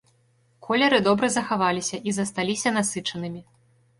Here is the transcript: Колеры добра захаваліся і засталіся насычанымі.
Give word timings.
Колеры 0.67 0.99
добра 1.07 1.29
захаваліся 1.35 1.99
і 2.11 2.15
засталіся 2.19 2.69
насычанымі. 2.79 3.41